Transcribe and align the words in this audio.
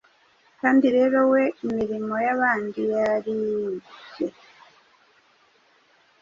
Kandi 0.61 0.85
rero 0.95 1.19
We 1.31 1.43
imirimo 1.65 2.15
yabandi 2.25 2.81
yaribye, 2.93 4.27